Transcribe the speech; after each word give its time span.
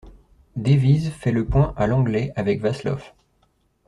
Davies 0.55 1.11
fait 1.11 1.31
le 1.31 1.45
point 1.45 1.75
à 1.77 1.85
Langley 1.85 2.33
avec 2.35 2.59
Vlassov. 2.59 3.13